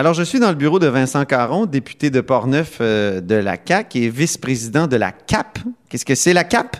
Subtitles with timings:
[0.00, 3.58] Alors, je suis dans le bureau de Vincent Caron, député de Portneuf euh, de la
[3.58, 5.58] CAC et vice-président de la CAP.
[5.90, 6.78] Qu'est-ce que c'est la CAP?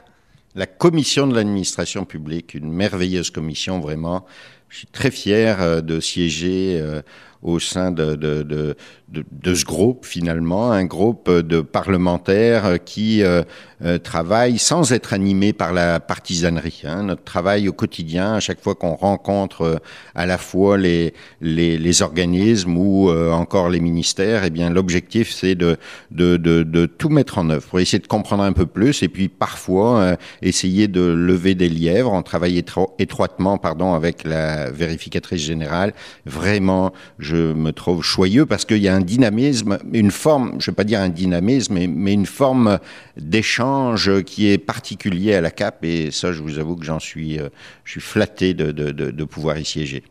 [0.55, 4.25] La commission de l'administration publique, une merveilleuse commission vraiment.
[4.71, 7.03] Je suis très fier euh, de siéger euh,
[7.43, 8.77] au sein de, de,
[9.11, 13.43] de, ce groupe finalement, un groupe de parlementaires qui euh,
[13.83, 16.83] euh, travaillent sans être animés par la partisanerie.
[16.85, 17.05] Hein.
[17.05, 19.77] Notre travail au quotidien, à chaque fois qu'on rencontre euh,
[20.15, 25.77] à la fois les, les, organismes ou encore les ministères, eh bien l'objectif c'est de,
[26.13, 29.29] de, de, tout mettre en œuvre pour essayer de comprendre un peu plus et puis
[29.29, 32.13] parfois essayer de lever des lièvres.
[32.13, 32.63] On travaille
[32.99, 35.93] étroitement pardon, avec la vérificatrice générale.
[36.25, 36.93] Vraiment,
[37.37, 40.85] me trouve choyeux parce qu'il y a un dynamisme, une forme, je ne vais pas
[40.85, 42.79] dire un dynamisme, mais, une forme
[43.17, 45.85] d'échange qui est particulier à la CAP.
[45.85, 47.49] Et ça, je vous avoue que j'en suis, euh,
[47.85, 50.05] je suis flatté de pouvoir y siéger.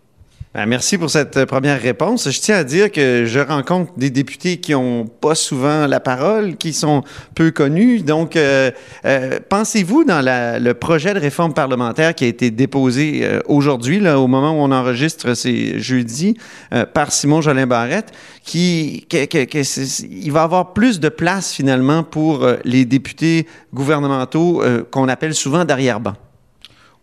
[0.56, 2.28] Ben, merci pour cette euh, première réponse.
[2.28, 6.58] Je tiens à dire que je rencontre des députés qui ont pas souvent la parole,
[6.58, 7.04] qui sont
[7.36, 8.02] peu connus.
[8.02, 8.72] Donc, euh,
[9.06, 14.00] euh, pensez-vous dans la, le projet de réforme parlementaire qui a été déposé euh, aujourd'hui,
[14.00, 16.36] là, au moment où on enregistre, c'est jeudi,
[16.74, 18.12] euh, par Simon Jolin Barrette,
[18.44, 25.08] qui, que, que, il va avoir plus de place finalement pour les députés gouvernementaux qu'on
[25.10, 26.16] appelle souvent d'arrière-ban?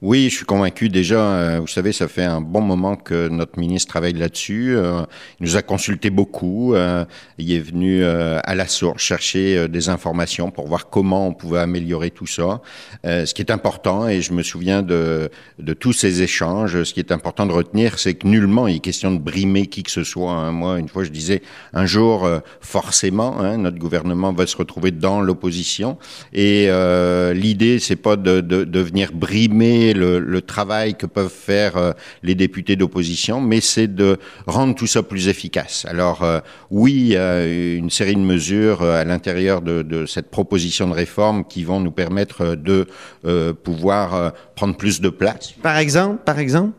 [0.03, 1.21] Oui, je suis convaincu déjà.
[1.21, 4.77] Euh, vous savez, ça fait un bon moment que notre ministre travaille là-dessus.
[4.77, 5.01] Euh,
[5.41, 6.75] il nous a consulté beaucoup.
[6.75, 7.07] Euh,
[7.39, 12.11] il est venu à la source chercher des informations pour voir comment on pouvait améliorer
[12.11, 12.61] tout ça.
[13.05, 15.31] ce qui est important, et je me souviens de,
[15.81, 19.11] tous ces échanges, ce qui est important de retenir, c'est que nullement il est question
[19.13, 20.33] de brimer qui que ce soit.
[20.33, 20.53] Hein.
[20.53, 22.29] Moi, une fois, je disais, un jour,
[22.61, 25.97] forcément, hein, notre gouvernement va se retrouver dans l'opposition.
[26.33, 26.69] Et
[27.35, 31.93] l'idée, c'est pas de venir brimer le, travail que peuvent faire euh,
[32.23, 35.87] les députés d'opposition, mais c'est de rendre tout ça plus efficace.
[35.89, 40.95] Alors euh, oui, euh, une série de mesures à l'intérieur de, de, cette proposition de
[40.95, 42.87] réforme qui vont nous permettre de
[43.65, 45.53] pouvoir prendre plus de place.
[45.63, 46.73] Par exemple, par exemple?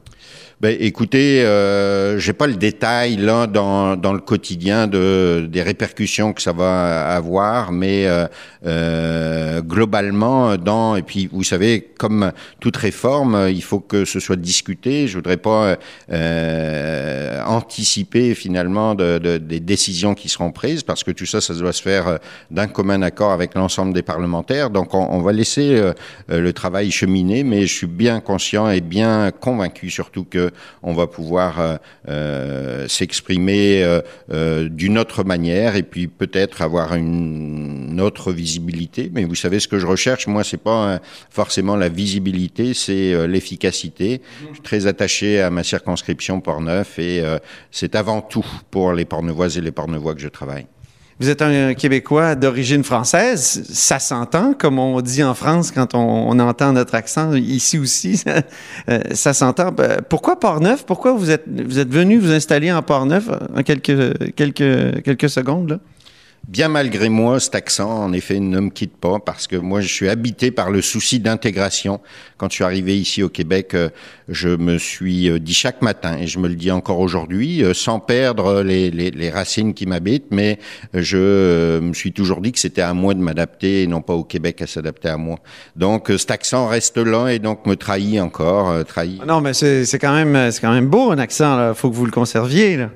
[0.59, 6.33] Ben, écoutez, euh, j'ai pas le détail là dans, dans le quotidien de des répercussions
[6.33, 8.25] que ça va avoir, mais euh,
[8.65, 14.35] euh, globalement, dans et puis vous savez, comme toute réforme, il faut que ce soit
[14.35, 15.07] discuté.
[15.07, 15.77] Je voudrais pas
[16.11, 21.53] euh, anticiper finalement de, de, des décisions qui seront prises parce que tout ça, ça
[21.53, 22.17] doit se faire
[22.49, 24.71] d'un commun accord avec l'ensemble des parlementaires.
[24.71, 25.93] Donc, on, on va laisser euh,
[26.27, 30.46] le travail cheminer, mais je suis bien conscient et bien convaincu surtout que
[30.83, 31.77] on va pouvoir euh,
[32.09, 33.83] euh, s'exprimer
[34.31, 39.09] euh, d'une autre manière et puis peut-être avoir une autre visibilité.
[39.13, 40.99] Mais vous savez ce que je recherche, moi, c'est pas
[41.29, 44.21] forcément la visibilité, c'est l'efficacité.
[44.49, 47.23] Je suis très attaché à ma circonscription Portneuf et
[47.71, 50.67] c'est avant tout pour les Portneuvoises et les Portneuvois que je travaille.
[51.19, 53.63] Vous êtes un Québécois d'origine française.
[53.71, 57.33] Ça s'entend, comme on dit en France quand on, entend notre accent.
[57.33, 58.41] Ici aussi, ça,
[58.89, 59.71] euh, ça s'entend.
[59.71, 60.85] Ben, pourquoi Port-Neuf?
[60.85, 65.71] Pourquoi vous êtes, vous êtes venu vous installer en Port-Neuf en quelques, quelques, quelques secondes?
[65.71, 65.79] Là?
[66.47, 69.93] Bien malgré moi, cet accent, en effet, ne me quitte pas parce que moi, je
[69.93, 71.99] suis habité par le souci d'intégration.
[72.37, 73.89] Quand je suis arrivé ici au Québec, euh,
[74.29, 77.73] je me suis euh, dit chaque matin, et je me le dis encore aujourd'hui, euh,
[77.73, 80.57] sans perdre les, racines qui m'habitent, mais
[80.93, 84.23] je me suis toujours dit que c'était à moi de m'adapter et non pas au
[84.23, 85.39] Québec à s'adapter à moi.
[85.75, 89.21] Donc, cet accent reste là et donc me trahit encore, trahit.
[89.25, 91.57] Non, mais c'est quand même, c'est quand même beau un accent.
[91.57, 91.73] Là.
[91.73, 92.77] Faut que vous le conserviez.
[92.77, 92.89] Là.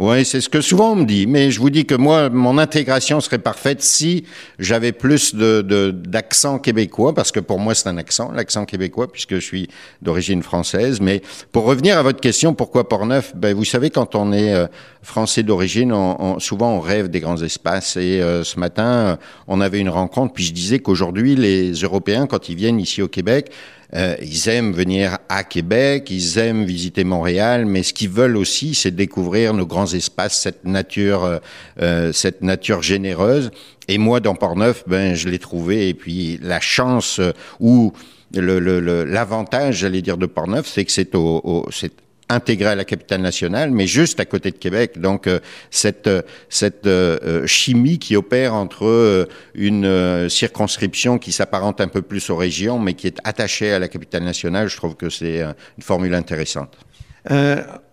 [0.00, 1.26] Oui, c'est ce que souvent on me dit.
[1.26, 4.24] Mais je vous dis que moi, mon intégration serait parfaite si
[4.60, 9.34] j'avais plus de, d'accent québécois, parce que pour moi, c'est un accent, l'accent québécois, puisque
[9.34, 9.68] je suis
[10.00, 11.00] d'origine française.
[11.00, 11.20] Mais
[11.50, 13.34] pour revenir à votre question, pourquoi Portneuf?
[13.34, 14.68] Ben, Vous savez, quand on est euh,
[15.02, 17.96] français d'origine, on, on, souvent on rêve des grands espaces.
[17.96, 19.16] Et euh, ce matin, euh,
[19.48, 23.08] on avait une rencontre, puis je disais qu'aujourd'hui, les Européens, quand ils viennent ici au
[23.08, 23.50] Québec,
[23.94, 28.74] euh, ils aiment venir à Québec, ils aiment visiter Montréal, mais ce qu'ils veulent aussi,
[28.74, 31.38] c'est découvrir nos grands espaces, cette nature, euh,
[31.80, 33.50] euh cette nature généreuse.
[33.88, 35.88] Et moi, dans Portneuf, ben, je l'ai trouvé.
[35.88, 37.92] Et puis la chance euh, ou
[38.32, 41.92] l'avantage, le, le, j'allais dire, de Portneuf, c'est que c'est au, au c'est
[42.28, 45.00] intégré à la capitale nationale, mais juste à côté de Québec.
[45.00, 45.40] Donc euh,
[45.70, 46.10] cette
[46.48, 52.78] cette euh, chimie qui opère entre une circonscription qui s'apparente un peu plus aux régions,
[52.78, 56.76] mais qui est attachée à la capitale nationale, je trouve que c'est une formule intéressante.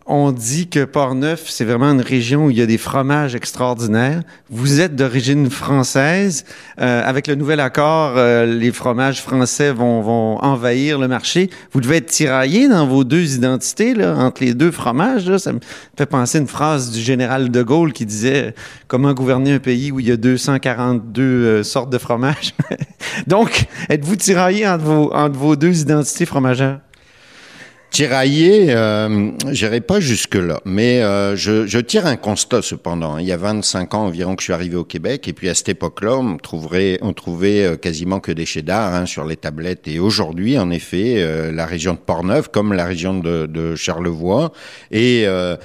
[0.07, 4.21] On dit que Port-Neuf, c'est vraiment une région où il y a des fromages extraordinaires.
[4.51, 6.45] Vous êtes d'origine française.
[6.79, 11.49] Euh, avec le nouvel accord, euh, les fromages français vont, vont, envahir le marché.
[11.71, 15.27] Vous devez être tiraillé dans vos deux identités, là, entre les deux fromages.
[15.27, 15.39] Là.
[15.39, 15.59] Ça me
[15.97, 18.53] fait penser à une phrase du général de Gaulle qui disait
[18.87, 22.53] Comment gouverner un pays où il y a 242 euh, sortes de fromages
[23.25, 26.79] Donc, êtes-vous tiraillé entre vos, entre vos deux identités fromagères
[27.95, 33.19] Tiraillé, euh, j'irai pas jusque-là, mais euh, je, je, tire un constat cependant.
[33.19, 35.55] Il y a 25 ans environ que je suis arrivé au Québec, et puis à
[35.55, 39.87] cette époque-là, on trouverait, on trouvait euh, quasiment que des cheddar hein, sur les tablettes.
[39.87, 44.51] Et aujourd'hui, en effet, euh, la région de Portneuf, comme la région de, de Charlevoix,
[44.91, 45.55] et euh,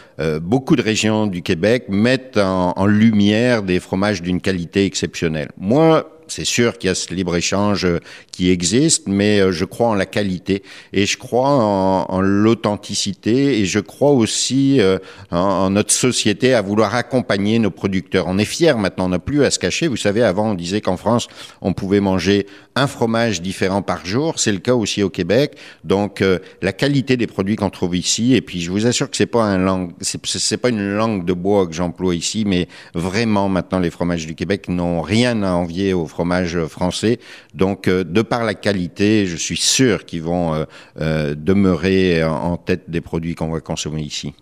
[0.41, 5.49] beaucoup de régions du Québec mettent en, en lumière des fromages d'une qualité exceptionnelle.
[5.59, 7.99] Moi, c'est sûr qu'il y a ce libre-échange euh,
[8.31, 10.63] qui existe, mais euh, je crois en la qualité
[10.93, 14.99] et je crois en, en l'authenticité et je crois aussi euh,
[15.31, 18.27] en, en, notre société à vouloir accompagner nos producteurs.
[18.29, 19.89] On est fiers maintenant, on n'a plus à se cacher.
[19.89, 21.27] Vous savez, avant on disait qu'en France,
[21.61, 24.39] on pouvait manger un fromage différent par jour.
[24.39, 25.57] C'est le cas aussi au Québec.
[25.85, 26.23] Donc
[26.63, 29.45] la qualité des produits qu'on trouve ici, et puis je vous assure que c'est pas
[29.45, 34.27] un c'est pas une langue de bois que j'emploie ici, mais vraiment maintenant les fromages
[34.27, 37.19] du Québec n'ont rien à envier aux fromages fromage français.
[37.55, 40.65] Donc, euh, de par la qualité, je suis sûr qu'ils vont euh,
[41.01, 44.35] euh, demeurer en tête des produits qu'on va consommer ici.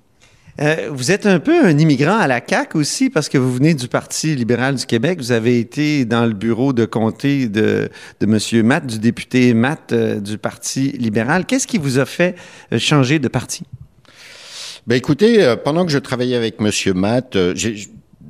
[0.91, 3.87] vous êtes un peu un immigrant à la CAQ aussi parce que vous venez du
[3.87, 5.21] Parti libéral du Québec.
[5.21, 7.89] Vous avez été dans le bureau de comté de,
[8.19, 8.67] de M.
[8.67, 11.47] Matt, du député Matt du Parti libéral.
[11.47, 12.35] Qu'est-ce qui vous a fait
[12.77, 13.63] changer de parti?
[14.89, 16.71] Ben écoutez, pendant que je travaillais avec M.
[16.97, 17.87] Matt, j'ai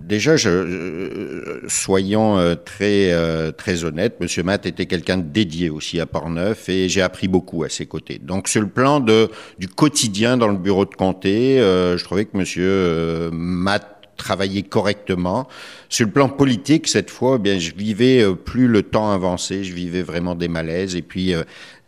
[0.09, 5.71] déjà, je, euh, soyons euh, très euh, très honnêtes, Monsieur Matt était quelqu'un de dédié
[5.71, 8.19] aussi à Portneuf et j'ai appris beaucoup à ses côtés.
[8.19, 12.37] Donc sur le plan de du quotidien dans le bureau de comté, je trouvais que
[12.37, 15.47] Monsieur Matt travaillait correctement.
[15.89, 19.73] Sur le plan politique, cette fois, eh bien, je vivais plus le temps avancé, je
[19.73, 20.97] vivais vraiment des malaises.
[20.97, 21.35] Et puis,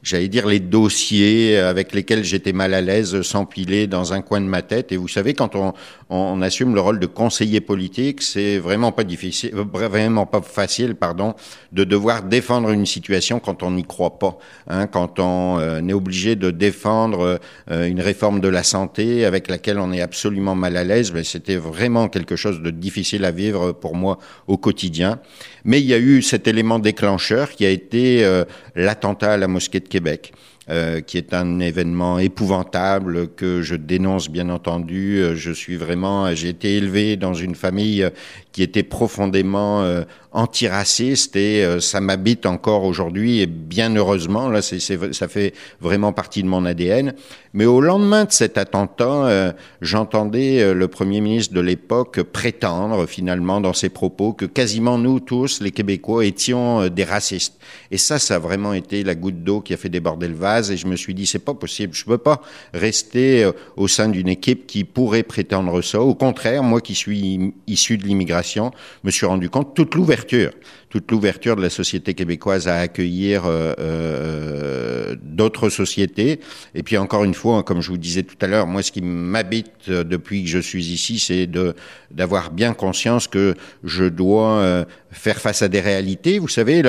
[0.02, 4.46] j'allais dire, les dossiers avec lesquels j'étais mal à l'aise s'empilaient dans un coin de
[4.46, 4.92] ma tête.
[4.92, 5.72] Et vous savez, quand on,
[6.10, 11.34] on, assume le rôle de conseiller politique, c'est vraiment pas difficile, vraiment pas facile, pardon,
[11.72, 14.38] de devoir défendre une situation quand on n'y croit pas.
[14.68, 17.38] Hein, quand on euh, est obligé de défendre
[17.70, 21.24] euh, une réforme de la santé avec laquelle on est absolument mal à l'aise, mais
[21.24, 24.18] c'était vraiment quelque chose de difficile à vivre pour moi
[24.48, 25.20] au quotidien.
[25.64, 28.44] Mais il y a eu cet élément déclencheur qui a été euh,
[28.74, 30.32] l'attentat à la mosquée de Québec.
[30.68, 35.18] Euh, qui est un événement épouvantable que je dénonce bien entendu.
[35.18, 38.08] Euh, je suis vraiment, j'ai été élevé dans une famille
[38.52, 40.02] qui était profondément euh,
[40.32, 44.48] antiraciste et euh, ça m'habite encore aujourd'hui et bien heureusement.
[44.48, 47.14] Là ça fait vraiment partie de mon ADN
[47.52, 53.06] mais au lendemain de cet attentat euh, j'entendais euh, le premier ministre de l'époque prétendre
[53.06, 57.58] finalement dans ses propos que quasiment nous tous les Québécois étions des racistes.
[57.90, 60.59] Et ça ça a vraiment été la goutte d'eau qui a fait déborder le vase
[60.68, 62.42] et je me suis dit c'est pas possible je peux pas
[62.74, 67.96] rester au sein d'une équipe qui pourrait prétendre ça au contraire moi qui suis issu
[67.96, 68.70] de l'immigration
[69.04, 70.50] me suis rendu compte toute l'ouverture,
[70.88, 76.40] toute l'ouverture de la société québécoise à accueillir euh, euh, d'autres sociétés.
[76.74, 79.02] Et puis encore une fois, comme je vous disais tout à l'heure, moi ce qui
[79.02, 81.74] m'habite depuis que je suis ici, c'est de
[82.10, 83.54] d'avoir bien conscience que
[83.84, 86.38] je dois euh, faire face à des réalités.
[86.38, 86.82] Vous savez,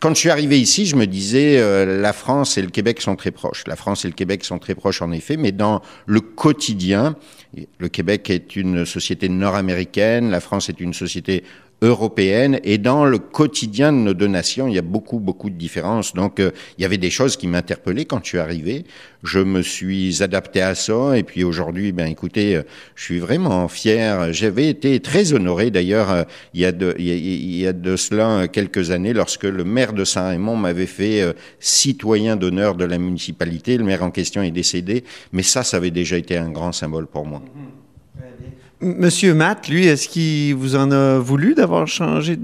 [0.00, 3.30] quand je suis arrivé ici, je me disais la France et le Québec sont très
[3.30, 3.64] proches.
[3.66, 7.16] La France et le Québec sont très proches en effet, mais dans le quotidien,
[7.78, 11.44] le Québec est une société nord-américaine, la France est une société
[11.82, 15.56] européenne et dans le quotidien de nos deux nations, il y a beaucoup, beaucoup de
[15.56, 16.14] différences.
[16.14, 18.84] Donc, euh, il y avait des choses qui m'interpellaient quand je suis arrivé.
[19.22, 22.62] Je me suis adapté à ça et puis aujourd'hui, ben écoutez, euh,
[22.94, 24.32] je suis vraiment fier.
[24.32, 26.22] J'avais été très honoré d'ailleurs euh,
[26.54, 30.04] il, y a de, il, y a de cela quelques années lorsque le maire de
[30.04, 31.22] Saint-Raymond m'avait fait
[31.60, 33.76] citoyen d'honneur de la municipalité.
[33.76, 37.06] Le maire en question est décédé, mais ça, ça avait déjà été un grand symbole
[37.06, 37.42] pour moi.
[38.82, 42.36] Monsieur Matt, lui, est-ce qu'il vous en a voulu d'avoir changé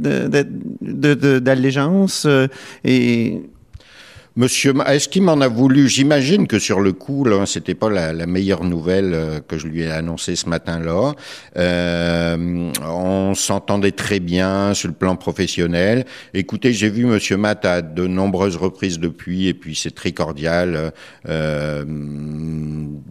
[0.81, 2.47] d'allégeance euh,
[2.85, 3.43] et
[4.35, 5.89] Monsieur, est-ce qu'il m'en a voulu?
[5.89, 9.83] J'imagine que sur le coup, là, c'était pas la, meilleure nouvelle euh, que je lui
[9.83, 11.13] ai annoncée ce matin-là.
[11.59, 16.07] Euh, on s'entendait très bien sur le plan professionnel.
[16.33, 20.95] Écoutez, j'ai vu Monsieur Matt à de nombreuses reprises depuis, et puis c'est très cordial.
[21.29, 21.85] Euh,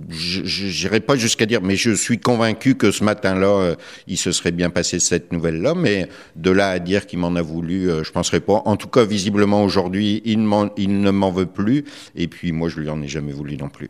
[0.10, 3.75] J'irai pas jusqu'à dire, mais je suis convaincu que ce matin-là, euh,
[4.08, 5.74] il se serait bien passé cette nouvelle-là.
[5.75, 8.62] Mais de là à dire qu'il m'en a voulu, euh, je penserais pas.
[8.66, 11.86] En tout cas, visiblement aujourd'hui, il, il ne m'en veut plus.
[12.15, 13.89] Et puis moi, je lui en ai jamais voulu non plus.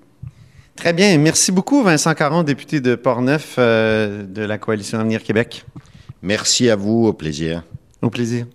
[0.75, 1.17] Très bien.
[1.17, 5.65] Merci beaucoup, Vincent Caron, député de Portneuf euh, de la Coalition Avenir Québec.
[6.21, 7.05] Merci à vous.
[7.07, 7.63] Au plaisir.
[8.01, 8.45] Au plaisir.